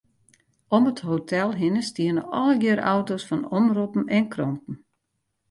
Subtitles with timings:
[0.67, 4.75] Om it hotel hinne stiene allegearre auto's fan omroppen en kranten.